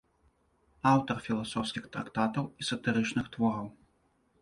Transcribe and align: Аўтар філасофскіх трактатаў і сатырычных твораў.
Аўтар 0.91 1.19
філасофскіх 1.27 1.83
трактатаў 1.99 2.51
і 2.63 2.71
сатырычных 2.73 3.25
твораў. 3.37 3.67